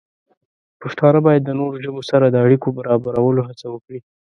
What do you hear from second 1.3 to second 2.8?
د نورو ژبو سره د اړیکو د